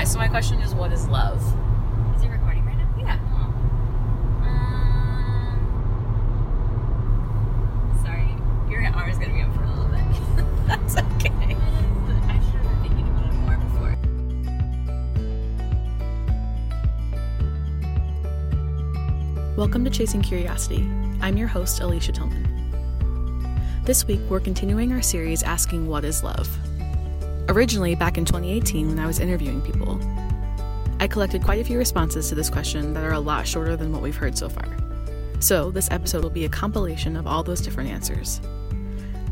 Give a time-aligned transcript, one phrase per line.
[0.00, 1.36] My so my question is, what is love?
[2.16, 2.88] Is it recording right now?
[2.98, 3.18] Yeah.
[3.34, 3.52] Oh.
[4.46, 5.60] Um,
[8.02, 8.34] sorry.
[8.72, 10.00] Your arm is gonna be up for a little bit.
[10.66, 11.28] That's okay.
[11.28, 13.94] I should have been thinking about it more before.
[19.58, 20.88] Welcome to Chasing Curiosity.
[21.20, 22.46] I'm your host, Alicia Tillman.
[23.84, 26.48] This week, we're continuing our series asking what is love.
[27.50, 30.00] Originally, back in 2018, when I was interviewing people,
[31.00, 33.92] I collected quite a few responses to this question that are a lot shorter than
[33.92, 34.68] what we've heard so far.
[35.40, 38.40] So, this episode will be a compilation of all those different answers.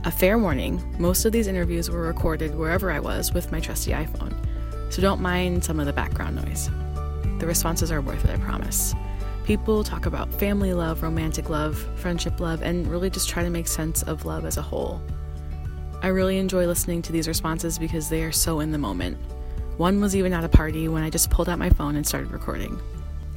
[0.02, 3.92] A fair warning most of these interviews were recorded wherever I was with my trusty
[3.92, 4.34] iPhone,
[4.92, 6.70] so don't mind some of the background noise.
[7.38, 8.96] The responses are worth it, I promise.
[9.44, 13.68] People talk about family love, romantic love, friendship love, and really just try to make
[13.68, 15.00] sense of love as a whole.
[16.00, 19.18] I really enjoy listening to these responses because they are so in the moment.
[19.78, 22.30] One was even at a party when I just pulled out my phone and started
[22.30, 22.80] recording.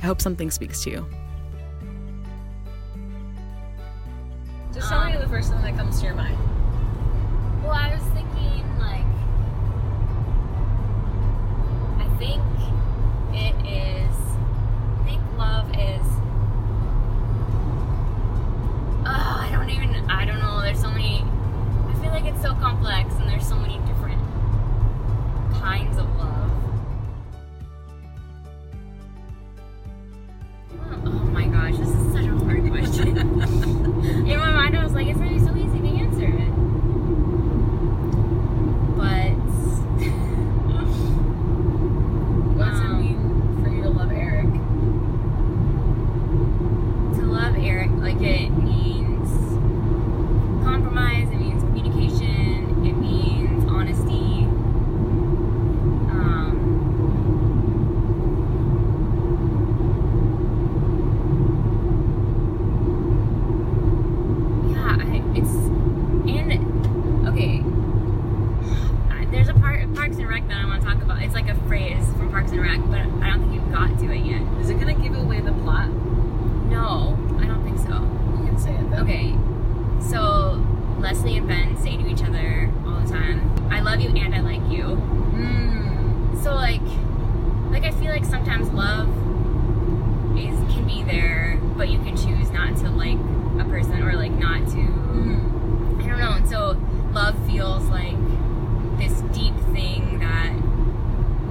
[0.02, 1.08] I hope something speaks to you.
[4.74, 6.38] Just tell me the first thing that comes to your mind.
[7.63, 9.05] Well, I was thinking, like,
[12.00, 12.41] I think
[70.01, 71.22] Parks and Rec that I want to talk about.
[71.22, 74.12] It's like a phrase from Parks and Rec, but I don't think you've got to
[74.12, 74.41] it yet.
[74.59, 75.91] Is it gonna give away the plot?
[75.91, 78.01] No, I don't think so.
[78.39, 79.03] You can say it though.
[79.03, 79.35] Okay,
[80.01, 80.66] so
[80.97, 84.39] Leslie and Ben say to each other all the time, "I love you and I
[84.39, 84.85] like you."
[85.35, 86.41] Mm.
[86.41, 86.81] So like,
[87.69, 89.07] like I feel like sometimes love
[90.35, 93.19] is can be there, but you can choose not to like
[93.59, 94.78] a person or like not to.
[94.78, 96.03] Mm.
[96.03, 96.31] I don't know.
[96.31, 96.75] And so
[97.13, 98.18] love feels like
[99.01, 100.53] this deep thing that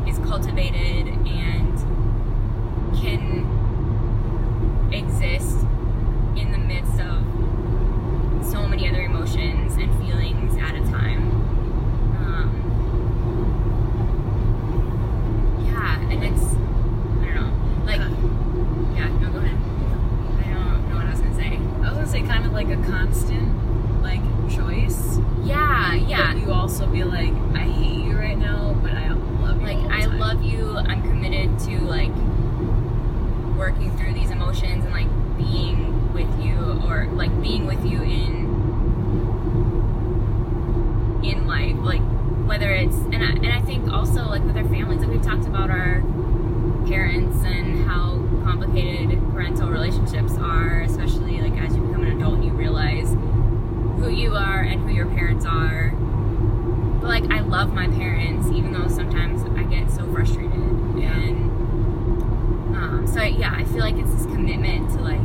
[0.08, 1.78] is cultivated and
[3.00, 3.46] can
[4.92, 5.56] exist
[6.36, 7.24] in the midst of
[8.50, 11.30] so many other emotions and feelings at a time.
[12.16, 12.48] Um,
[15.66, 16.42] yeah, and it's
[17.22, 18.00] I don't know, like
[18.96, 19.08] yeah.
[19.18, 19.58] No, go ahead.
[20.38, 21.56] I don't know what I was gonna say.
[21.56, 25.18] I was gonna say kind of like a constant, like choice.
[25.44, 26.32] Yeah, yeah.
[26.34, 29.66] But you also be like, I hate you right now, but I love you.
[29.66, 30.18] like all the I time.
[30.18, 30.76] love you.
[30.76, 32.12] I'm committed to like
[33.60, 36.56] working through these emotions and like being with you
[36.88, 38.48] or like being with you in
[41.22, 42.00] in life like
[42.48, 45.46] whether it's and I, and I think also like with our families like we've talked
[45.46, 46.00] about our
[46.88, 52.44] parents and how complicated parental relationships are especially like as you become an adult and
[52.46, 53.10] you realize
[54.00, 55.90] who you are and who your parents are
[57.00, 60.52] but like I love my parents, even though sometimes I get so frustrated.
[60.96, 61.16] Yeah.
[61.16, 61.39] And
[63.12, 65.20] so yeah, I feel like it's this commitment to like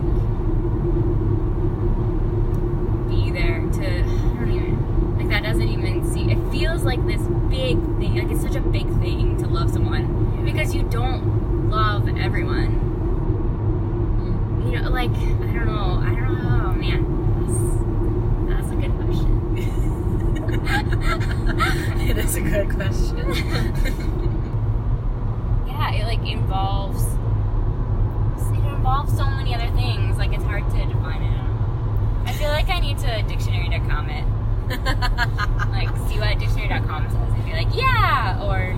[3.08, 7.22] be there to I don't even like that doesn't even see it feels like this
[7.50, 12.08] big thing like it's such a big thing to love someone because you don't love
[12.18, 12.82] everyone.
[14.66, 17.06] You know, like I don't know, I don't know, oh man.
[18.50, 19.32] That's, that's a good question.
[22.10, 23.18] it is a good question.
[25.68, 27.04] yeah, it like involves
[28.86, 30.16] involves so many other things.
[30.20, 31.36] Like it's hard to define it.
[31.36, 32.24] I.
[32.28, 34.26] I feel like I need to dictionary.com it.
[35.76, 38.75] Like see what dictionary.com says and be like, yeah or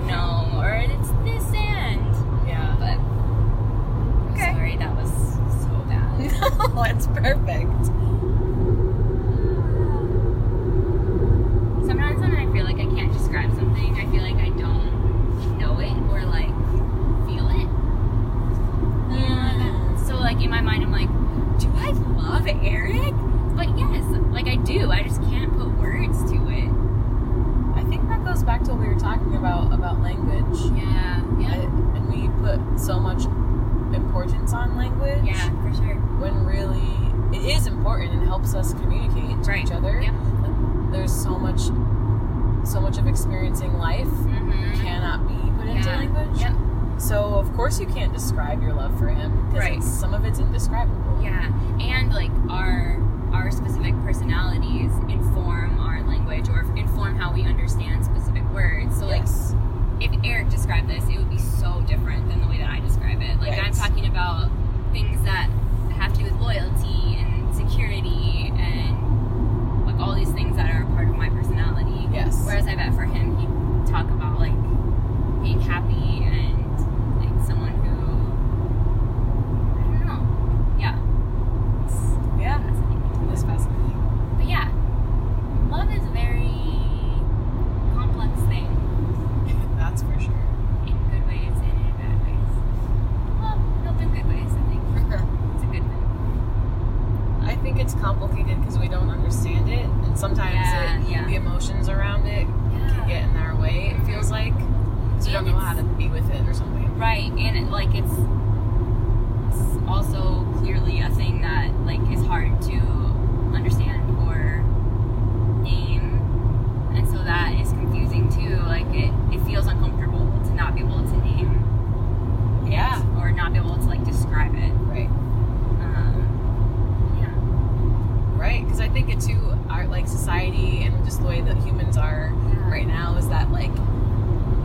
[128.58, 128.66] Right.
[128.66, 129.40] Because I think it too.
[129.70, 132.70] Our like society and just the way that humans are Yeah.
[132.70, 133.72] right now is that like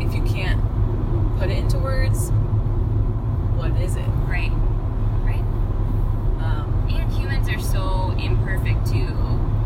[0.00, 0.61] if you can't
[1.39, 2.31] put it into words,
[3.56, 4.09] what is it?
[4.27, 4.50] Right.
[5.25, 5.44] Right.
[6.41, 9.09] Um, And humans are so imperfect too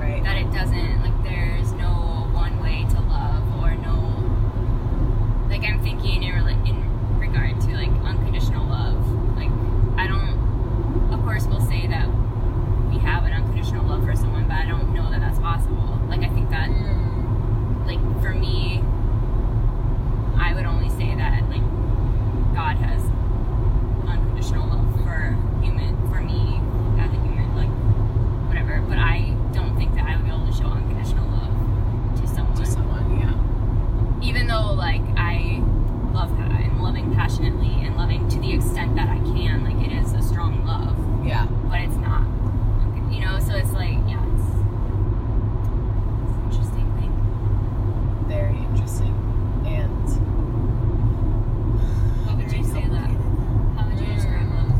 [0.00, 0.22] right.
[0.24, 3.94] that it doesn't like there's no one way to love or no
[5.48, 8.98] like I'm thinking in in regard to like unconditional love.
[9.36, 9.50] Like
[9.96, 12.15] I don't of course we'll say that we have an
[13.66, 15.98] unconditional love for someone, but I don't know that that's possible.
[16.08, 18.82] Like I think that Mm, like for me
[20.38, 21.62] I would only say that like
[22.54, 23.02] God has
[24.08, 26.60] unconditional love for human for me
[26.98, 27.68] as a human like
[28.48, 31.54] whatever but I don't think that I would be able to show unconditional love
[32.20, 33.34] to someone to someone, yeah.
[34.28, 35.62] even though like I
[36.12, 39.92] love that I'm loving passionately and loving to the extent that I can like it
[39.92, 40.96] is a strong love
[41.26, 41.46] Yeah.
[41.70, 42.22] but it's not
[43.12, 44.48] you know so it's like yeah it's,
[46.26, 47.12] it's an interesting thing
[48.28, 49.14] Very interesting.
[49.66, 50.08] And
[52.26, 53.76] what would very you say that complicated.
[53.76, 54.56] how would you describe Mm.
[54.56, 54.72] love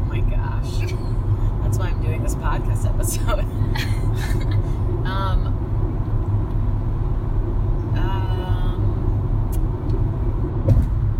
[0.00, 0.72] Oh my gosh.
[1.62, 3.44] That's why I'm doing this podcast episode.
[5.06, 5.40] um,
[7.96, 8.80] um,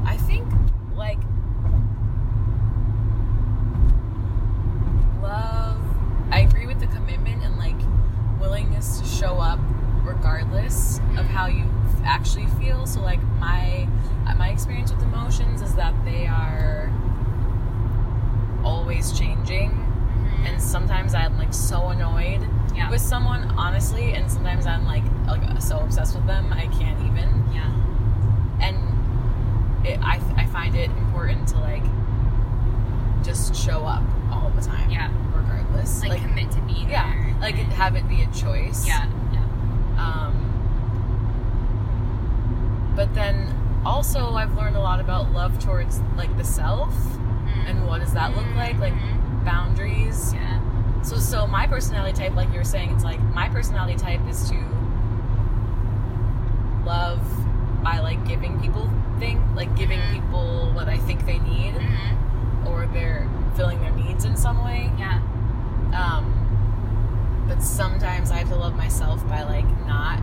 [0.07, 0.47] I think,
[0.95, 1.19] like,
[5.23, 5.79] love,
[6.31, 7.77] I agree with the commitment and, like,
[8.41, 9.59] willingness to show up
[10.05, 11.65] regardless of how you
[12.05, 12.87] actually feel.
[12.87, 13.87] So, like, my,
[14.37, 16.91] my experience with emotions is that they are
[18.65, 19.71] always changing
[20.45, 22.47] and sometimes I'm like so annoyed
[22.77, 22.89] Yeah.
[22.91, 27.29] with someone honestly and sometimes I'm like like so obsessed with them I can't even
[27.53, 27.73] yeah
[28.61, 28.77] and
[29.87, 31.83] it, I, I find it important to like
[33.25, 35.11] just show up all the time Yeah.
[35.35, 39.45] regardless like, commit to being yeah there like have it be a choice yeah yeah
[39.99, 40.35] um,
[42.95, 43.53] but then
[43.85, 46.95] also I've learned a lot about love towards like the self
[47.67, 48.95] and what does that look like like
[49.45, 50.59] boundaries yeah
[51.03, 54.49] So, so my personality type, like you were saying, it's like my personality type is
[54.51, 54.57] to
[56.87, 57.21] love
[57.83, 60.13] by like giving people thing, like giving Mhm.
[60.13, 62.67] people what I think they need, Mhm.
[62.69, 64.91] or they're filling their needs in some way.
[64.97, 65.19] yeah
[65.93, 66.25] Um,
[67.49, 70.19] but sometimes I have to love myself by like not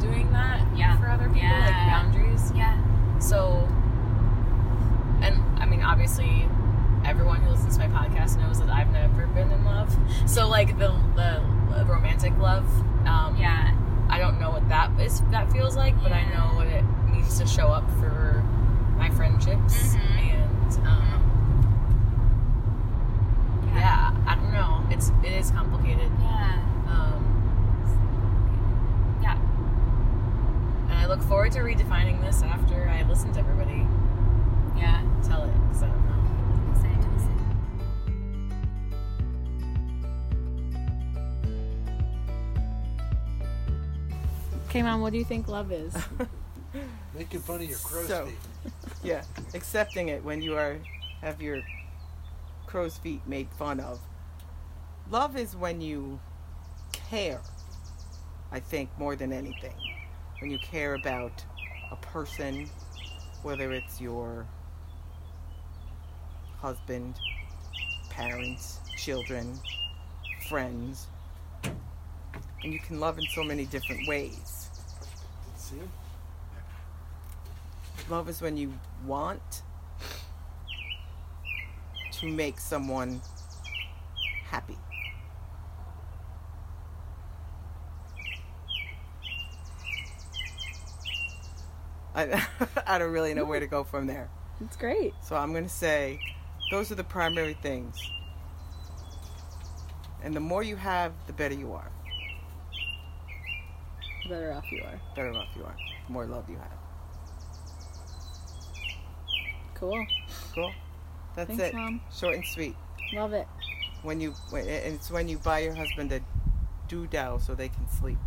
[0.00, 0.96] doing that Yeah.
[0.96, 2.52] for other people, like boundaries.
[2.56, 2.74] yeah
[3.18, 3.68] So,
[5.22, 6.48] and I mean, obviously,
[7.06, 9.96] everyone who listens to my podcast knows that I've never been in love.
[10.26, 12.66] So, like the the romantic love,
[13.06, 13.74] um, yeah
[14.08, 15.20] I don't know what that is.
[15.30, 18.42] That feels like, but I know what it means to show up for
[18.96, 20.32] my friendships Mhm.
[20.32, 20.86] and.
[20.86, 21.12] Um,
[23.74, 24.82] yeah, I don't know.
[24.90, 26.10] It's it is complicated.
[26.20, 26.58] yeah
[26.88, 27.20] Um,
[29.22, 29.36] yeah
[30.88, 33.86] and I look forward to redefining this after I listen to everybody
[34.76, 35.82] yeah tell it because
[44.66, 45.00] Okay, mom.
[45.00, 45.94] What do you think love is?
[47.14, 48.38] Making fun of your crow's So- feet.
[49.04, 49.22] Yeah,
[49.54, 50.78] accepting it when you are
[51.20, 51.60] have your
[52.66, 54.00] crow's feet made fun of.
[55.10, 56.18] Love is when you
[56.92, 57.40] care.
[58.50, 59.74] I think more than anything,
[60.40, 61.44] when you care about
[61.92, 62.68] a person,
[63.44, 64.44] whether it's your
[66.58, 67.14] husband,
[68.10, 69.56] parents, children,
[70.48, 71.06] friends,
[72.62, 74.70] and you can love in so many different ways.
[75.56, 75.76] See?
[78.08, 78.72] Love is when you
[79.04, 79.62] want
[82.12, 83.20] to make someone
[84.44, 84.78] happy.
[92.14, 92.46] I,
[92.86, 94.30] I don't really know where to go from there.
[94.60, 95.12] It's great.
[95.22, 96.18] So I'm going to say
[96.70, 97.96] those are the primary things.
[100.22, 101.90] And the more you have, the better you are.
[104.26, 105.00] The better off you are.
[105.14, 105.76] Better off you are.
[106.06, 106.78] The more love you have.
[109.74, 110.04] Cool.
[110.52, 110.72] Cool?
[111.36, 111.74] That's Thanks, it.
[111.74, 112.00] Mom.
[112.12, 112.74] Short and sweet.
[113.12, 113.46] Love it.
[114.02, 116.20] When you, when, it's when you buy your husband a
[116.88, 118.18] doodle so they can sleep.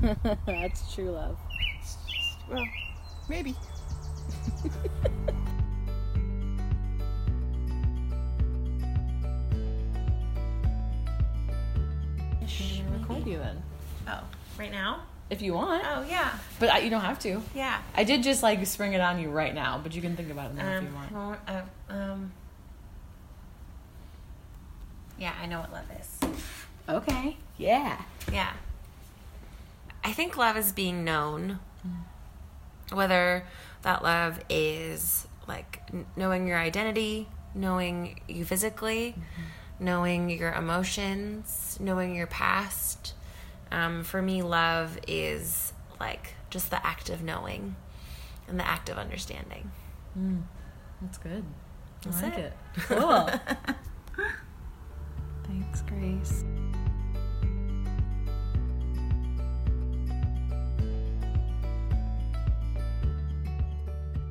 [0.46, 1.36] That's true love.
[2.50, 2.66] Well,
[3.28, 3.54] maybe.
[15.30, 15.82] if you want.
[15.86, 16.30] Oh, yeah.
[16.60, 17.40] But I, you don't have to.
[17.54, 17.80] Yeah.
[17.96, 20.50] I did just like spring it on you right now, but you can think about
[20.50, 21.12] it now if Um, you want.
[21.12, 21.36] well,
[21.88, 22.32] uh, um,
[25.18, 26.18] yeah, I know what love is.
[26.88, 27.36] Okay.
[27.56, 28.02] Yeah.
[28.32, 28.52] Yeah.
[30.02, 31.58] I think love is being known.
[32.92, 33.44] Whether
[33.82, 35.80] that love is like
[36.16, 39.14] knowing your identity, knowing you physically,
[39.80, 43.13] knowing your emotions, knowing your past.
[43.74, 47.74] Um, for me, love is like just the act of knowing
[48.46, 49.72] and the act of understanding.
[51.02, 51.42] That's good.
[52.06, 52.52] I That's like it.
[52.76, 52.80] it.
[52.82, 53.30] Cool.
[55.48, 56.44] Thanks, Grace.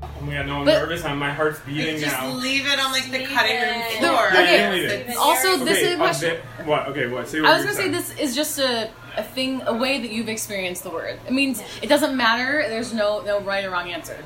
[0.02, 1.04] Oh my god, no, I'm But- nervous.
[1.04, 2.30] I'm, my heart's beating Just now.
[2.32, 4.30] Just leave it on like the Leave cutting room floor.
[4.34, 4.58] Yeah, Okay.
[4.58, 5.18] yeah, leave it.
[5.18, 6.30] Also, this okay, is a question.
[6.58, 6.88] bit- what?
[6.90, 7.28] Okay, what?
[7.28, 10.12] Say what I was gonna say this is just a, a thing, a way that
[10.12, 11.20] you've experienced the word.
[11.28, 12.66] It means it doesn't matter.
[12.68, 14.18] There's no no right or wrong answer.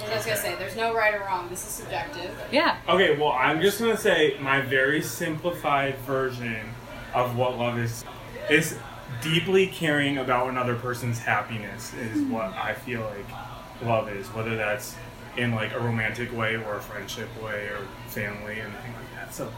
[0.00, 1.48] I was gonna say, there's no right or wrong.
[1.48, 2.34] This is subjective.
[2.50, 2.78] Yeah.
[2.88, 6.74] Okay, well, I'm just gonna say my very simplified version
[7.14, 8.04] of what love is
[8.48, 8.78] is
[9.22, 12.32] deeply caring about another person's happiness is mm-hmm.
[12.32, 14.96] what I feel like love is, whether that's
[15.36, 19.34] in like a romantic way or a friendship way or family and anything like that.
[19.34, 19.52] So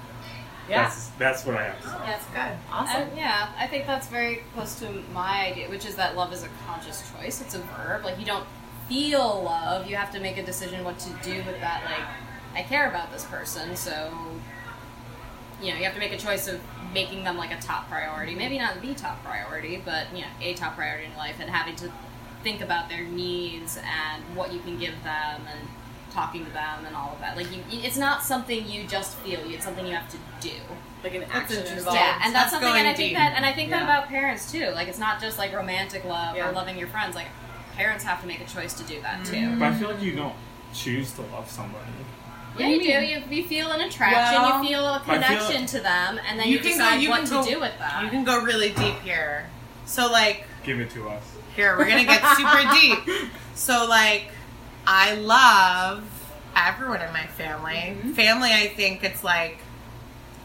[0.68, 0.84] Yeah.
[0.84, 1.94] that's that's what I have to say.
[2.06, 2.58] That's good.
[2.70, 3.02] Awesome.
[3.02, 6.44] Uh, yeah, I think that's very close to my idea, which is that love is
[6.44, 7.40] a conscious choice.
[7.40, 8.04] It's a verb.
[8.04, 8.46] Like you don't
[8.88, 9.86] feel love.
[9.88, 11.82] You have to make a decision what to do with that.
[11.84, 12.06] Like
[12.54, 14.12] I care about this person, so
[15.60, 16.60] you know you have to make a choice of
[16.94, 18.34] making them like a top priority.
[18.34, 21.76] Maybe not the top priority, but you know a top priority in life, and having
[21.76, 21.90] to
[22.42, 25.68] think about their needs and what you can give them and
[26.12, 27.36] talking to them and all of that.
[27.36, 29.40] Like you, it's not something you just feel.
[29.44, 30.54] It's something you have to do.
[31.02, 31.98] Like an action involved.
[31.98, 33.16] Yeah, and that's, That's something, and I think deep.
[33.16, 34.70] that, and I think that about parents too.
[34.70, 36.48] Like, it's not just like romantic love Yeah.
[36.48, 37.16] or loving your friends.
[37.16, 37.26] Like,
[37.74, 39.34] parents have to make a choice to do that too.
[39.34, 39.58] Mm-hmm.
[39.58, 40.36] But I feel like you don't
[40.72, 41.90] choose to love somebody.
[42.56, 42.88] Yeah, you do.
[43.04, 44.40] You, you feel an attraction.
[44.42, 47.00] Well, you feel a I feel- connection to them, and then you, can decide go,
[47.00, 48.04] you what can to go, do with that.
[48.04, 49.48] You can go really deep here.
[49.86, 51.24] So like Give it to us.
[51.56, 53.28] here we're gonna get super deep.
[53.54, 54.28] So like
[54.86, 56.04] I love
[56.56, 57.72] everyone in my family.
[57.72, 58.12] Mm-hmm.
[58.12, 59.58] Family, I think it's like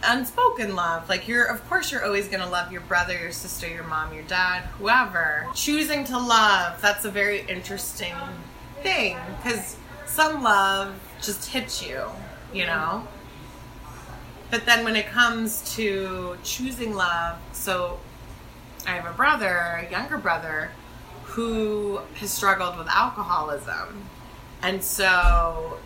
[0.03, 1.09] unspoken love.
[1.09, 4.23] Like you're, of course, you're always gonna love your brother, your sister, your mom, your
[4.23, 5.47] dad, whoever.
[5.55, 8.15] Choosing to love, that's a very interesting
[8.83, 12.03] thing because some love just hits you,
[12.53, 13.07] you know.
[14.49, 17.99] But then when it comes to choosing love, so
[18.85, 20.71] I have a brother, a younger brother,
[21.23, 24.09] who has struggled with alcoholism.
[24.61, 25.77] And so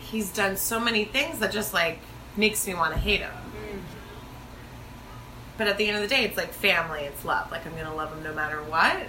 [0.00, 1.98] he's done so many things that just like
[2.36, 3.32] makes me want to hate him.
[5.58, 7.50] But at the end of the day, it's like family, it's love.
[7.50, 9.02] Like I'm going to love him no matter what.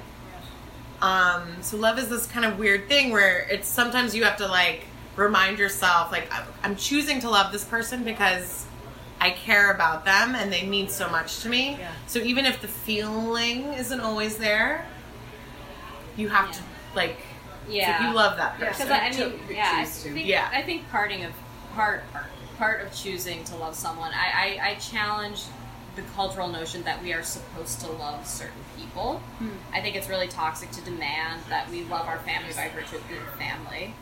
[1.01, 4.47] Um, so love is this kind of weird thing where it's sometimes you have to
[4.47, 6.31] like remind yourself, like
[6.63, 8.65] I'm- choosing to love this person because
[9.19, 11.77] I care about them and they mean so much to me.
[11.79, 11.91] Yeah.
[12.07, 14.85] So even if the feeling isn't always there,
[16.15, 16.59] you have to
[16.95, 17.17] like
[17.69, 18.87] yeah, if you love that Yeah, person.
[18.87, 20.49] because I, I to- mean, yeah, I think, Yeah.
[20.51, 21.31] I think parting of
[21.75, 22.25] part part
[22.57, 25.43] part of choosing to love someone, I, I, I challenge
[25.95, 29.21] the cultural notion that we are supposed to love certain people.
[29.71, 33.07] I think it's really toxic to demand that we love our family by virtue of
[33.07, 33.93] being family.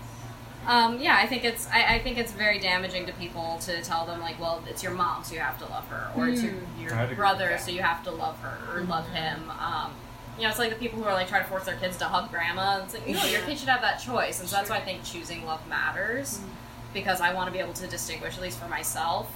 [0.67, 4.05] Um, yeah, I think it's I, I think it's very damaging to people to tell
[4.05, 6.53] them like, well, it's your mom, so you have to love her, or it's your,
[6.79, 9.49] your brother, so you have to love her or love him.
[9.59, 9.91] Um,
[10.37, 12.05] you know, it's like the people who are like trying to force their kids to
[12.05, 12.81] hug grandma.
[12.83, 15.03] It's like no, your kid should have that choice, and so that's why I think
[15.03, 16.49] choosing love matters mm-hmm.
[16.93, 19.31] because I want to be able to distinguish, at least for myself,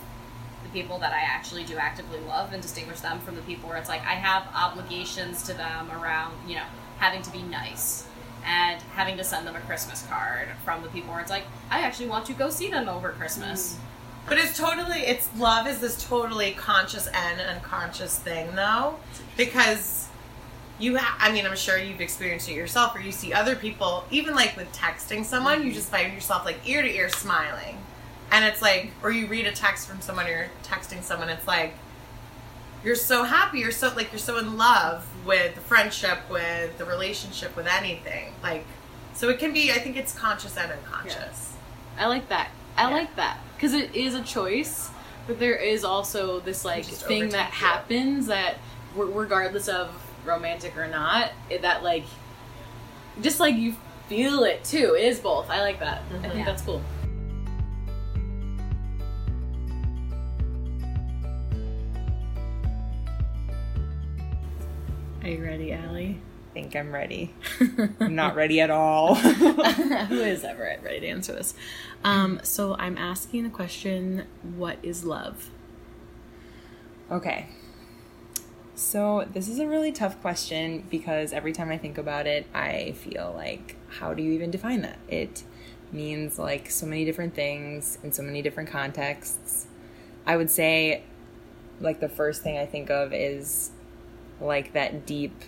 [0.63, 3.77] the people that I actually do actively love and distinguish them from the people where
[3.77, 6.65] it's like I have obligations to them around, you know,
[6.97, 8.07] having to be nice
[8.45, 11.81] and having to send them a Christmas card from the people where it's like I
[11.81, 13.73] actually want to go see them over Christmas.
[13.73, 13.81] Mm-hmm.
[14.29, 18.95] But it's totally it's love is this totally conscious and unconscious thing though
[19.37, 20.04] because
[20.79, 24.05] you ha- I mean I'm sure you've experienced it yourself or you see other people
[24.11, 25.75] even like with texting someone you mm-hmm.
[25.75, 27.77] just find yourself like ear to ear smiling
[28.31, 31.47] and it's like or you read a text from someone or you're texting someone it's
[31.47, 31.73] like
[32.83, 36.85] you're so happy you're so like you're so in love with the friendship with the
[36.85, 38.65] relationship with anything like
[39.13, 41.45] so it can be I think it's conscious and unconscious
[41.97, 42.49] I like that.
[42.77, 42.95] I Yeah.
[42.95, 44.89] like that because it is a choice,
[45.27, 47.53] but there is also this like thing that it.
[47.53, 48.57] happens that
[48.95, 49.89] regardless of
[50.25, 52.05] romantic or not, it, that like
[53.21, 53.75] just like you
[54.07, 54.95] feel it too.
[54.97, 55.49] It is both.
[55.49, 56.03] I like that.
[56.13, 56.45] I think Yeah.
[56.45, 56.81] that's cool.
[65.23, 66.19] Are you ready, Allie?
[66.53, 67.33] think I'm ready.
[67.99, 69.15] I'm not ready at all.
[69.15, 71.53] Who is ever ready to answer this?
[72.05, 75.49] Um, so I'm asking the question: What is love?
[77.11, 77.47] Okay.
[78.77, 82.91] So, this is a really tough question because every time I think about it, I
[82.97, 84.99] feel like, how do you even define that?
[85.07, 85.43] It
[85.93, 89.67] means like so many different things in so many different contexts.
[90.25, 91.03] I would say,
[91.79, 93.71] like, the first thing I think of is
[94.41, 95.41] like that deep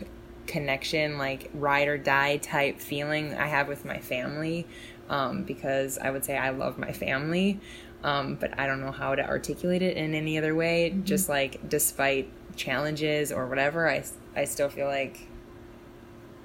[0.45, 4.65] connection, like ride or die type feeling I have with my family.
[5.09, 7.59] Um, because I would say I love my family,
[8.03, 10.95] um, but I don't know how to articulate it in any other way.
[11.03, 14.03] Just like, despite challenges or whatever, I,
[14.35, 15.27] I still feel like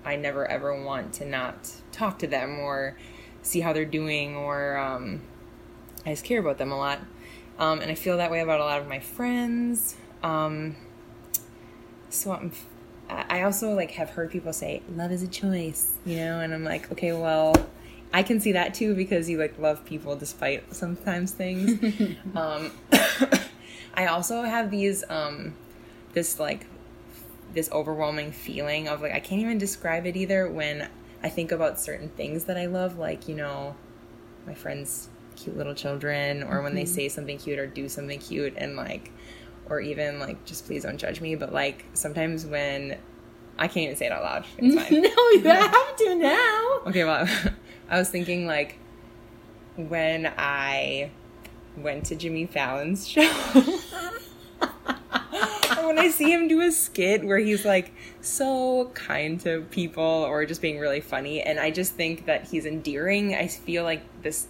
[0.05, 2.97] I never ever want to not talk to them or
[3.43, 5.23] see how they're doing or um,
[6.07, 7.01] I just care about them a lot.
[7.59, 9.97] Um, and I feel that way about a lot of my friends.
[10.23, 10.77] Um,
[12.09, 12.53] so I'm,
[13.09, 16.55] I I also like have heard people say love is a choice, you know, and
[16.55, 17.55] I'm like, okay, well,
[18.13, 21.83] I can see that too because you like love people despite sometimes things.
[22.35, 22.71] um,
[23.95, 25.55] I also have these, um,
[26.13, 26.67] this like,
[27.55, 30.89] this overwhelming feeling of like I can't even describe it either when
[31.23, 33.77] I think about certain things that I love, like you know,
[34.47, 36.95] my friends' cute little children, or when they mm-hmm.
[36.95, 39.13] say something cute or do something cute, and like,
[39.69, 42.99] or even like just please don't judge me, but like sometimes when
[43.59, 45.03] I can't even say it out loud, it's fine.
[45.03, 46.81] no, you have to now.
[46.87, 47.29] Okay, well,
[47.89, 48.79] I was thinking like
[49.77, 51.11] when I
[51.77, 53.23] went to Jimmy Fallon's show.
[55.95, 60.45] When I see him do a skit where he's like so kind to people or
[60.47, 63.35] just being really funny, and I just think that he's endearing.
[63.35, 64.49] I feel like this.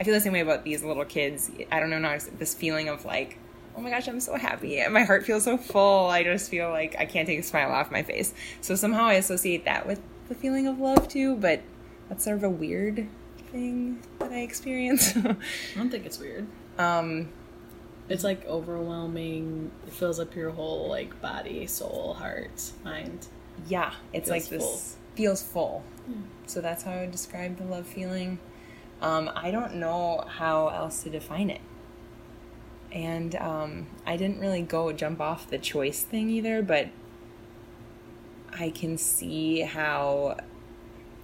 [0.00, 1.50] I feel the same way about these little kids.
[1.72, 3.38] I don't know, now this feeling of like,
[3.76, 4.78] oh my gosh, I'm so happy.
[4.80, 6.08] And my heart feels so full.
[6.08, 8.32] I just feel like I can't take a smile off my face.
[8.60, 11.62] So somehow I associate that with the feeling of love too, but
[12.08, 13.08] that's sort of a weird
[13.50, 15.16] thing that I experience.
[15.16, 15.34] I
[15.76, 16.46] don't think it's weird.
[16.78, 17.28] um,
[18.08, 19.70] It's like overwhelming.
[19.86, 23.26] It fills up your whole like body, soul, heart, mind.
[23.66, 25.82] yeah, it's like Feels this feels full.
[26.46, 28.38] So that's how I would describe the love feeling.
[29.02, 31.60] Um, I don't know how else to define it.
[32.90, 36.88] And um, I didn't really go jump off the choice thing either, but
[38.58, 40.38] I can see how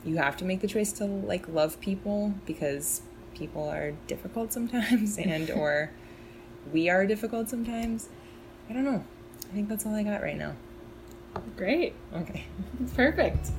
[0.05, 3.01] you have to make the choice to like love people because
[3.35, 5.91] people are difficult sometimes and or
[6.73, 8.09] we are difficult sometimes.
[8.69, 9.05] I don't know.
[9.51, 10.55] I think that's all I got right now.
[11.57, 11.95] Great.
[12.13, 12.47] Okay.
[12.81, 13.51] It's perfect.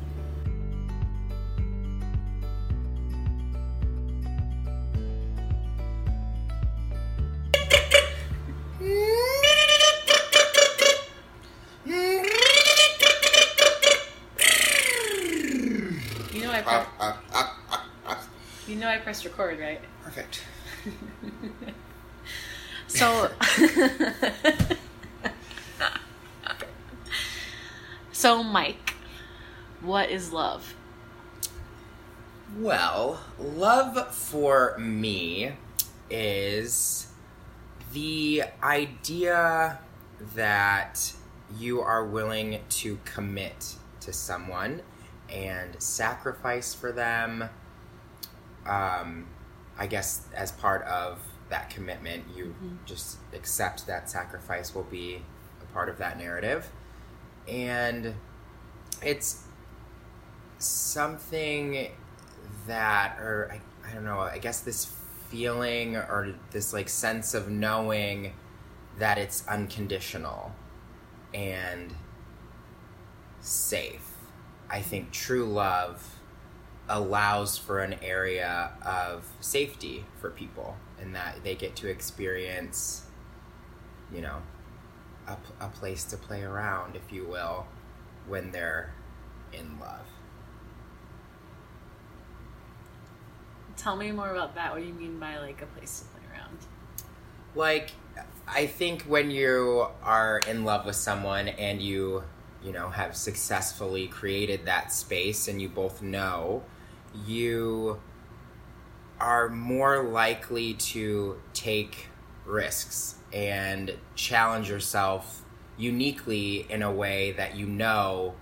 [16.34, 17.58] You know I ah, pre- ah,
[18.06, 18.28] ah,
[18.68, 19.80] you know I pressed record, right?
[20.04, 20.41] Perfect.
[23.06, 23.30] So
[28.12, 28.96] So Mike,
[29.82, 30.74] what is love?
[32.58, 35.54] Well, love for me
[36.10, 37.10] is
[37.94, 39.78] the idea
[40.34, 41.13] that
[41.56, 44.82] you are willing to commit to someone
[45.30, 47.50] and sacrifice for them
[48.65, 49.28] um,
[49.78, 52.75] I guess as part of that commitment, you mm-hmm.
[52.86, 55.21] just accept that sacrifice will be
[55.62, 56.69] a part of that narrative.
[57.47, 58.15] And
[59.03, 59.43] it's
[60.58, 61.91] something
[62.67, 64.91] that, or I, I don't know, I guess this
[65.29, 68.34] feeling or this like sense of knowing
[68.97, 70.53] that it's unconditional
[71.34, 71.93] and
[73.41, 74.08] safe.
[74.69, 74.89] I mm-hmm.
[74.89, 76.15] think true love
[76.88, 83.05] allows for an area of safety for people and that they get to experience,
[84.13, 84.41] you know,
[85.27, 87.65] a, a place to play around, if you will,
[88.27, 88.93] when they're
[89.53, 90.05] in love.
[93.77, 94.71] Tell me more about that.
[94.71, 96.58] What do you mean by like a place to play around?
[97.55, 97.91] like
[98.47, 102.23] i think when you are in love with someone and you
[102.63, 106.62] you know have successfully created that space and you both know
[107.25, 107.99] you
[109.19, 112.08] are more likely to take
[112.45, 115.43] risks and challenge yourself
[115.78, 118.36] uniquely in a way that you know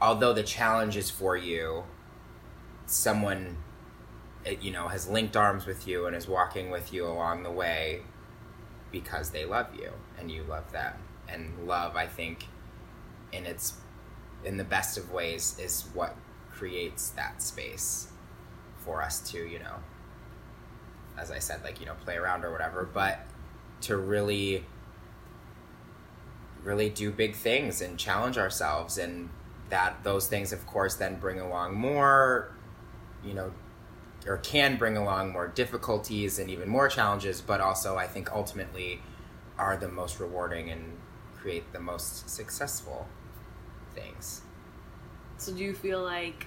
[0.00, 1.84] although the challenge is for you
[2.86, 3.56] someone
[4.46, 7.50] uh, you know has linked arms with you and is walking with you along the
[7.50, 8.02] way
[8.90, 10.94] because they love you and you love them.
[11.28, 12.48] And love i think
[13.32, 13.74] in its
[14.44, 16.14] in the best of ways is what
[16.50, 18.11] creates that space
[18.84, 19.76] for us to you know
[21.18, 23.26] as i said like you know play around or whatever but
[23.80, 24.64] to really
[26.62, 29.28] really do big things and challenge ourselves and
[29.68, 32.52] that those things of course then bring along more
[33.24, 33.52] you know
[34.26, 39.00] or can bring along more difficulties and even more challenges, but also I think ultimately
[39.58, 40.98] are the most rewarding and
[41.36, 43.08] create the most successful
[43.94, 44.42] things.
[45.38, 46.46] So do you feel like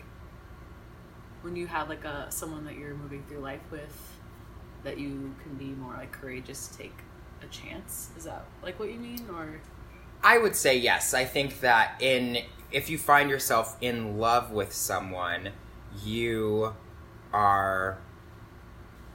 [1.45, 4.13] when you have like a someone that you're moving through life with
[4.83, 6.97] that you can be more like courageous to take
[7.43, 8.09] a chance?
[8.17, 9.61] Is that like what you mean or
[10.23, 11.13] I would say yes.
[11.13, 12.39] I think that in
[12.71, 15.51] if you find yourself in love with someone,
[16.03, 16.73] you
[17.31, 17.99] are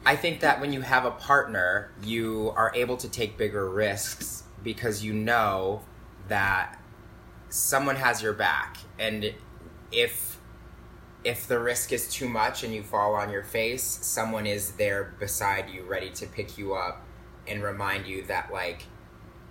[0.07, 4.45] I think that when you have a partner, you are able to take bigger risks
[4.63, 5.83] because you know
[6.29, 6.79] that
[7.49, 9.35] someone has your back and
[9.91, 10.30] if
[11.25, 15.15] if the risk is too much and you fall on your face, someone is there
[15.19, 17.05] beside you ready to pick you up
[17.47, 18.85] and remind you that like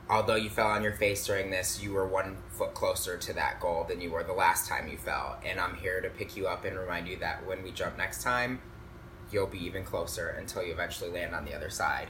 [0.10, 3.60] although you fell on your face during this, you were one foot closer to that
[3.60, 5.38] goal than you were the last time you fell.
[5.46, 8.24] And I'm here to pick you up and remind you that when we jump next
[8.24, 8.60] time,
[9.32, 12.08] you'll be even closer until you eventually land on the other side.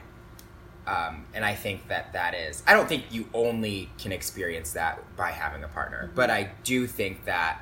[0.86, 4.98] Um, and I think that that is, I don't think you only can experience that
[5.16, 7.60] by having a partner, but I do think that,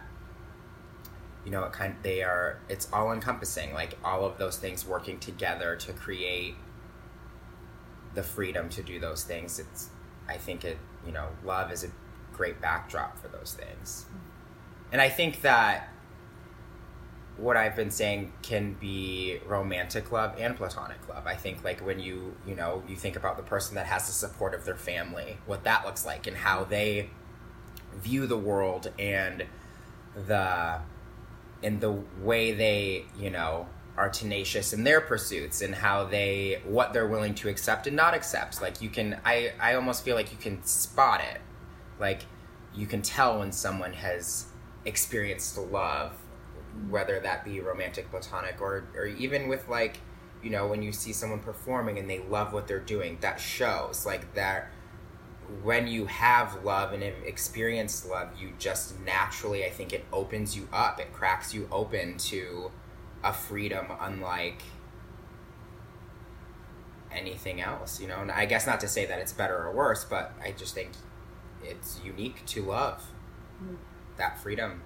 [1.49, 4.87] you know, it kind of, they are, it's all encompassing, like all of those things
[4.87, 6.57] working together to create
[8.15, 9.59] the freedom to do those things.
[9.59, 9.89] It's,
[10.29, 11.89] I think it, you know, love is a
[12.35, 14.05] great backdrop for those things.
[14.93, 15.89] And I think that
[17.39, 21.27] what I've been saying can be romantic love and platonic love.
[21.27, 24.13] I think like when you, you know, you think about the person that has the
[24.13, 27.09] support of their family, what that looks like and how they
[27.95, 29.47] view the world and
[30.15, 30.81] the
[31.62, 31.92] in the
[32.23, 33.66] way they, you know,
[33.97, 38.14] are tenacious in their pursuits and how they what they're willing to accept and not
[38.14, 38.62] accept.
[38.62, 41.40] Like you can I I almost feel like you can spot it.
[41.99, 42.23] Like
[42.75, 44.47] you can tell when someone has
[44.85, 46.12] experienced love,
[46.88, 49.99] whether that be romantic, platonic, or or even with like,
[50.44, 54.07] you know, when you see someone performing and they love what they're doing, that shows
[54.07, 54.71] like that
[55.63, 60.57] when you have love and have experienced love, you just naturally, I think it opens
[60.57, 61.01] you up.
[61.01, 62.71] It cracks you open to
[63.25, 64.63] a freedom unlike
[67.11, 68.21] anything else, you know.
[68.21, 70.91] And I guess not to say that it's better or worse, but I just think
[71.65, 73.03] it's unique to love
[73.59, 73.77] hmm.
[74.17, 74.83] that freedom.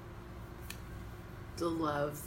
[1.57, 2.20] the love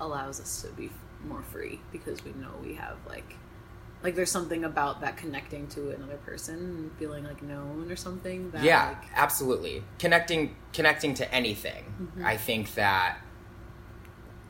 [0.00, 0.90] allows us to be
[1.24, 3.36] more free because we know we have like
[4.04, 8.50] like there's something about that connecting to another person and feeling like known or something
[8.50, 9.82] that yeah like absolutely.
[9.98, 11.84] Connecting connecting to anything.
[12.00, 12.24] Mm-hmm.
[12.24, 13.18] I think that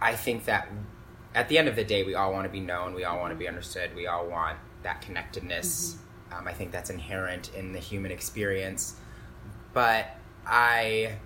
[0.00, 0.68] i think that
[1.36, 3.30] at the end of the day we all want to be known we all want
[3.30, 3.54] to be mm-hmm.
[3.54, 5.94] understood we all want that connectedness.
[5.94, 6.38] Mm-hmm.
[6.38, 8.96] Um, i think that's inherent in the human experience.
[9.72, 11.16] But i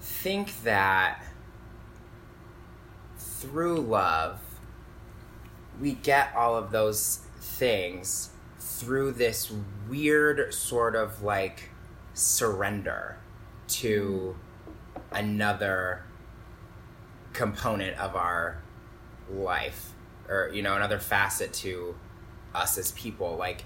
[0.00, 1.22] think that
[3.18, 4.40] through love
[5.80, 9.52] we get all of those things through this
[9.88, 11.70] weird sort of like
[12.14, 13.18] surrender
[13.66, 14.36] to
[15.12, 16.02] another
[17.32, 18.62] component of our
[19.30, 19.92] life
[20.28, 21.94] or you know another facet to
[22.54, 23.36] us as people.
[23.36, 23.64] Like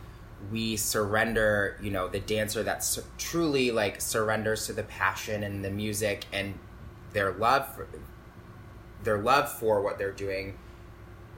[0.50, 5.64] we surrender you know the dancer that sur- truly like surrenders to the passion and
[5.64, 6.58] the music and
[7.12, 7.88] their love for,
[9.04, 10.58] their love for what they're doing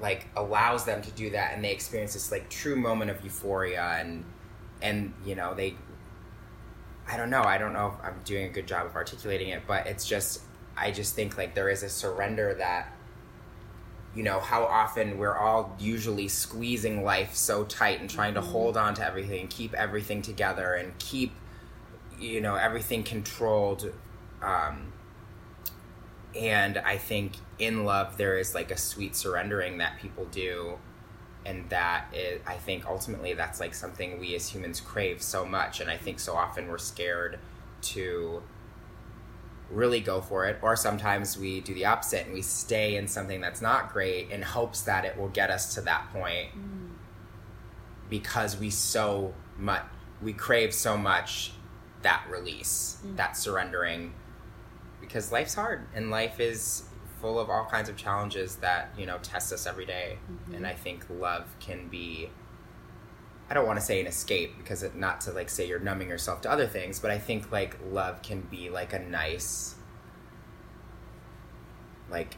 [0.04, 3.96] like allows them to do that and they experience this like true moment of euphoria
[3.98, 4.22] and
[4.82, 5.74] and you know they
[7.08, 9.62] i don't know i don't know if i'm doing a good job of articulating it
[9.66, 10.42] but it's just
[10.76, 12.92] i just think like there is a surrender that
[14.14, 18.76] you know how often we're all usually squeezing life so tight and trying to hold
[18.76, 21.32] on to everything and keep everything together and keep
[22.20, 23.90] you know everything controlled
[24.42, 24.92] um,
[26.38, 30.78] and i think in love there is like a sweet surrendering that people do.
[31.46, 35.80] And that is, i think ultimately that's like something we as humans crave so much.
[35.80, 37.38] And i think so often we're scared
[37.82, 38.42] to
[39.70, 40.58] really go for it.
[40.62, 44.42] Or sometimes we do the opposite and we stay in something that's not great in
[44.42, 46.50] hopes that it will get us to that point.
[46.56, 46.90] Mm.
[48.08, 49.82] Because we so much
[50.22, 51.52] we crave so much
[52.02, 53.16] that release mm.
[53.16, 54.12] that surrendering.
[55.00, 56.84] Because life's hard and life is
[57.24, 60.18] full of all kinds of challenges that you know test us every day.
[60.30, 60.56] Mm-hmm.
[60.56, 62.28] and i think love can be
[63.48, 66.08] I don't want to say an escape because it, not to like say you're numbing
[66.08, 69.74] yourself to other things, but I think like love can be like a nice
[72.10, 72.36] like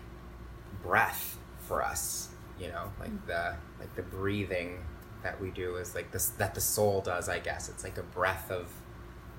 [0.82, 3.28] breath for us, you know, like mm-hmm.
[3.28, 4.84] the like the breathing
[5.22, 7.68] that we do is like this that the soul does, I guess.
[7.68, 8.72] It's like a breath of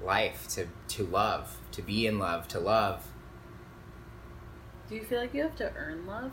[0.02, 3.06] life to to love, to be in love, to love.
[4.90, 6.32] Do you feel like you have to earn love?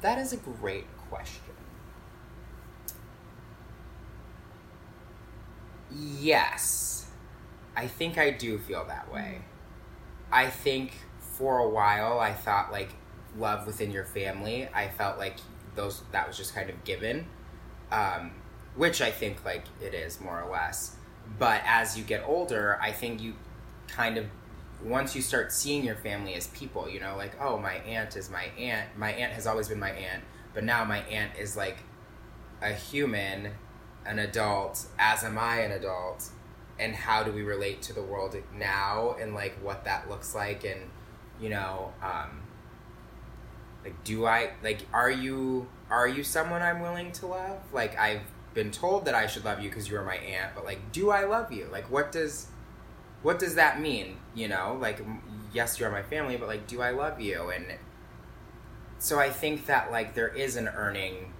[0.00, 1.54] That is a great question.
[5.90, 7.10] Yes.
[7.76, 9.42] I think I do feel that way.
[10.30, 12.90] I think for a while I thought like
[13.36, 15.36] love within your family, I felt like
[15.74, 17.26] those that was just kind of given.
[17.90, 18.32] Um,
[18.74, 20.96] which I think like it is more or less.
[21.38, 23.34] But as you get older, I think you
[23.88, 24.26] kind of
[24.84, 28.30] once you start seeing your family as people, you know, like, oh, my aunt is
[28.30, 28.88] my aunt.
[28.96, 30.22] My aunt has always been my aunt,
[30.54, 31.78] but now my aunt is like
[32.60, 33.52] a human,
[34.04, 36.30] an adult, as am I an adult.
[36.78, 40.64] And how do we relate to the world now and like what that looks like?
[40.64, 40.90] And,
[41.40, 42.42] you know, um,
[43.84, 47.60] like, do I, like, are you, are you someone I'm willing to love?
[47.72, 48.22] Like, I've
[48.54, 51.10] been told that I should love you because you are my aunt, but like, do
[51.10, 51.68] I love you?
[51.70, 52.48] Like, what does,
[53.22, 54.16] what does that mean?
[54.34, 55.00] You know, like,
[55.52, 57.50] yes, you are my family, but like, do I love you?
[57.50, 57.66] And
[58.98, 61.32] so I think that like there is an earning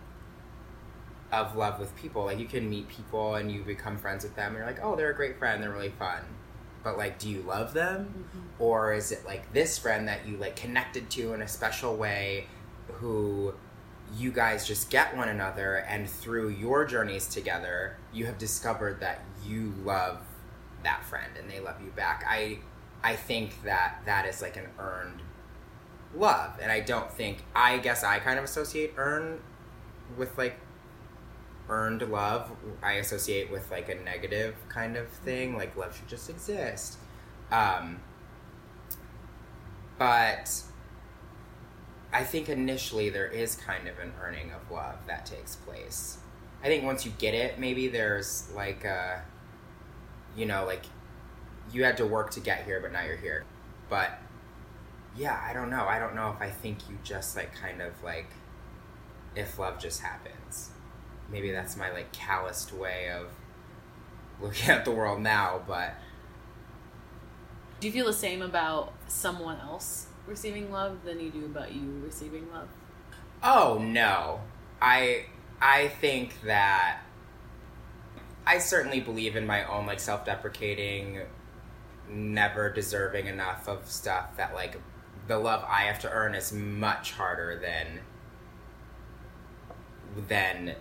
[1.32, 2.26] of love with people.
[2.26, 4.96] Like, you can meet people and you become friends with them, and you're like, oh,
[4.96, 6.20] they're a great friend, they're really fun.
[6.84, 8.62] But like, do you love them, mm-hmm.
[8.62, 12.48] or is it like this friend that you like connected to in a special way,
[12.88, 13.54] who
[14.14, 19.24] you guys just get one another, and through your journeys together, you have discovered that
[19.46, 20.18] you love
[20.84, 22.24] that friend and they love you back.
[22.28, 22.58] I
[23.04, 25.22] I think that that is like an earned
[26.14, 29.40] love, and I don't think I guess I kind of associate earn
[30.16, 30.56] with like
[31.68, 32.50] earned love.
[32.82, 36.98] I associate with like a negative kind of thing, like love should just exist.
[37.50, 38.00] Um,
[39.98, 40.62] but
[42.12, 46.18] I think initially there is kind of an earning of love that takes place.
[46.62, 49.22] I think once you get it, maybe there's like a
[50.36, 50.84] you know, like
[51.72, 53.44] you had to work to get here, but now you're here.
[53.88, 54.18] But
[55.16, 55.86] yeah, I don't know.
[55.86, 58.28] I don't know if I think you just like kind of like
[59.36, 60.70] if love just happens.
[61.30, 63.28] Maybe that's my like calloused way of
[64.40, 65.94] looking at the world now, but
[67.80, 72.00] Do you feel the same about someone else receiving love than you do about you
[72.04, 72.68] receiving love?
[73.42, 74.40] Oh no.
[74.80, 75.26] I
[75.60, 77.00] I think that
[78.46, 81.20] I certainly believe in my own like self-deprecating
[82.08, 84.78] never deserving enough of stuff that like
[85.28, 88.00] the love I have to earn is much harder than
[90.28, 90.74] than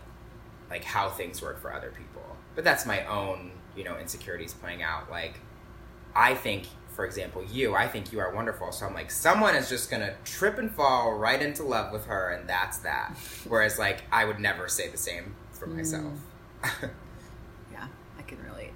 [0.69, 2.37] like how things work for other people.
[2.55, 5.39] But that's my own, you know, insecurities playing out like
[6.15, 8.71] I think for example, you, I think you are wonderful.
[8.71, 12.29] So I'm like, someone is just gonna trip and fall right into love with her,
[12.29, 13.15] and that's that.
[13.47, 16.13] Whereas, like, I would never say the same for myself.
[16.63, 16.69] Yeah,
[17.79, 17.87] mm
[18.19, 18.73] I can relate.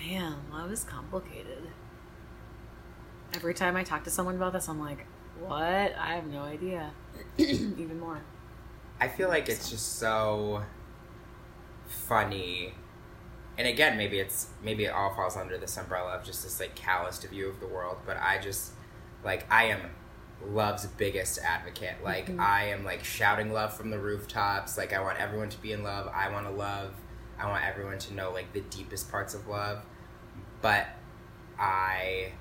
[0.00, 1.68] Man, love is complicated.
[3.34, 5.06] Every time I talk to someone about this, I'm like,
[5.38, 5.60] what?
[5.60, 6.92] I have no idea.
[7.38, 8.20] Even more.
[9.00, 10.62] I feel like it's just so
[11.86, 12.74] funny
[13.60, 16.74] and again, maybe it's maybe it all falls under this umbrella of just this like
[16.74, 17.98] calloused view of the world.
[18.06, 18.72] But I just
[19.22, 19.90] like I am
[20.42, 22.02] love's biggest advocate.
[22.02, 22.40] Like mm-hmm.
[22.40, 24.78] I am like shouting love from the rooftops.
[24.78, 26.08] Like I want everyone to be in love.
[26.08, 26.94] I want to love.
[27.40, 29.82] I want everyone to know like the deepest parts of love.
[30.60, 30.86] But
[31.58, 32.32] I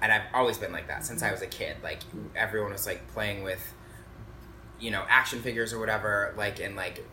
[0.00, 1.76] and I've always been like that since I was a kid.
[1.82, 2.00] Like
[2.36, 3.74] everyone was like playing with
[4.80, 7.04] you know, action figures or whatever, like and like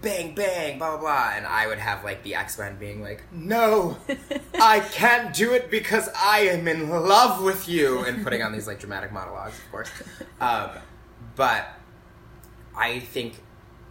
[0.00, 3.98] bang bang blah blah blah and I would have like the X-Men being like, No,
[4.60, 8.66] I can't do it because I am in love with you and putting on these
[8.66, 9.90] like dramatic monologues, of course.
[10.40, 10.70] Um,
[11.34, 11.66] but
[12.76, 13.42] I think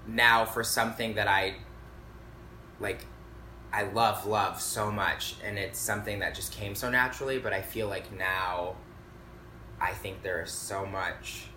[0.08, 1.56] now for something that I
[2.80, 3.06] like
[3.72, 7.62] I love love so much and it's something that just came so naturally, but I
[7.62, 8.76] feel like now
[9.80, 11.48] I think there is so much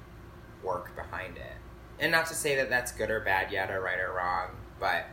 [0.63, 1.53] work behind it.
[1.99, 5.07] And not to say that that's good or bad yet or right or wrong, but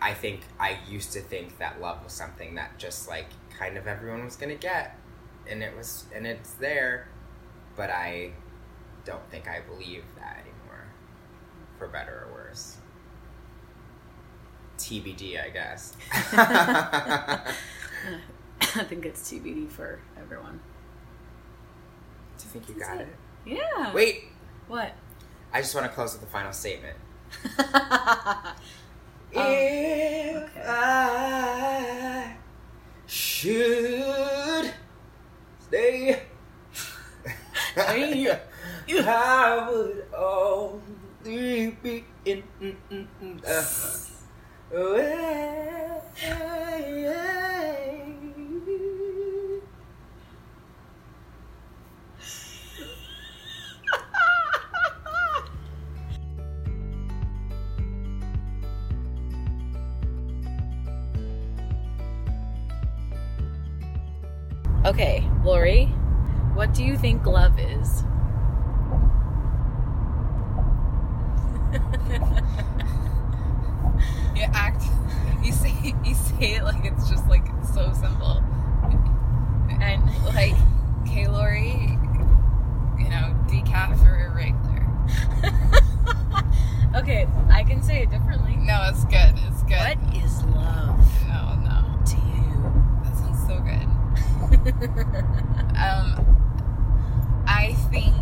[0.00, 3.28] I think I used to think that love was something that just like
[3.58, 4.96] kind of everyone was to get
[5.48, 7.08] and it was and it's there,
[7.76, 8.32] but I
[9.04, 10.86] don't think I believe that anymore
[11.78, 12.76] for better or worse.
[14.78, 15.96] TBD, I guess.
[18.60, 20.60] I think it's TBD for everyone.
[22.38, 23.08] Do you think you got it?
[23.44, 23.92] Yeah.
[23.92, 24.24] Wait,
[24.68, 24.92] What?
[25.52, 26.96] I just want to close with a final statement.
[27.58, 28.54] Um,
[29.32, 32.36] if I
[33.06, 34.72] should
[35.66, 36.22] stay,
[37.76, 42.42] I would only be in.
[42.60, 43.64] mm, mm, mm, uh,
[64.84, 65.86] Okay, Lori,
[66.54, 68.04] what do you think love is?
[74.38, 74.82] you act
[75.42, 75.72] you say
[76.04, 78.42] you say it like it's just like so simple
[79.80, 80.02] and
[80.34, 80.54] like
[81.02, 81.96] okay lori
[82.98, 84.84] you know decaf or regular.
[86.96, 88.56] Okay, I can say it differently.
[88.56, 90.98] no it's good it's good What is love
[91.28, 93.02] no no to you?
[93.04, 93.88] that sounds so good
[95.78, 96.06] um
[97.46, 98.14] i think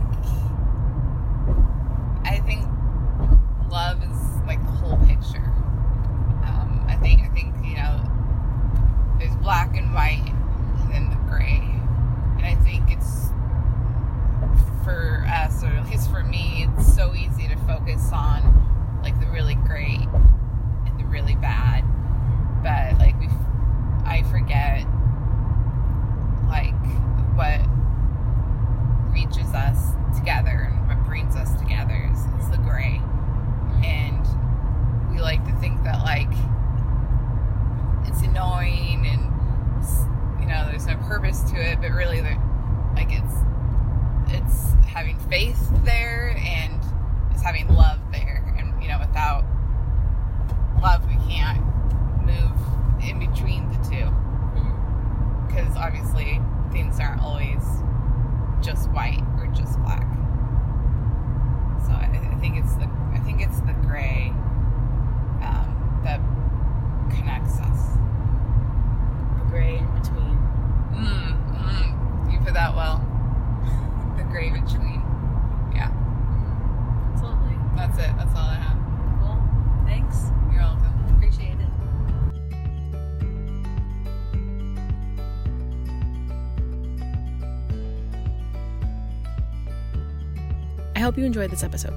[91.16, 91.94] hope you enjoyed this episode.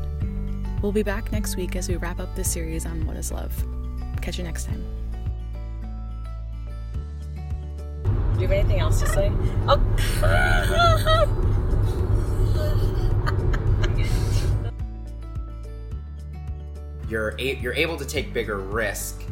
[0.82, 3.52] We'll be back next week as we wrap up this series on what is love.
[4.21, 4.81] Catch you next time.
[8.06, 9.29] Do you have anything else to say?
[9.67, 9.77] Oh.
[17.10, 19.23] You're a- you're able to take bigger risk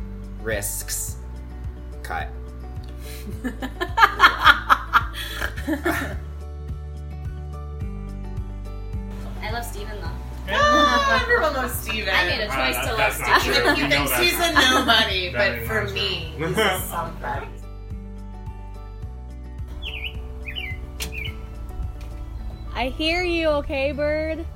[0.41, 1.15] risks.
[2.03, 2.27] Cut.
[9.77, 10.07] Steven though.
[10.49, 12.09] Oh, everyone loves Steven.
[12.13, 13.63] I made a choice that- to love Steven.
[13.63, 13.75] true.
[13.75, 16.47] He You thinks he's a nobody, but for me, true.
[16.47, 17.47] he's a somebody.
[22.73, 24.45] I hear you, okay, bird?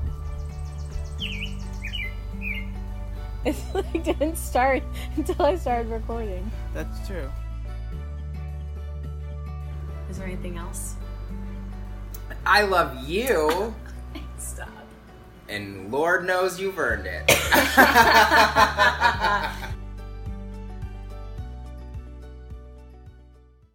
[3.44, 4.84] It like didn't start
[5.16, 6.52] until I started recording.
[6.76, 7.28] That's true.
[10.12, 10.94] Is there anything else?
[12.46, 13.74] I love you, Stop.
[15.52, 17.30] And Lord knows you've earned it.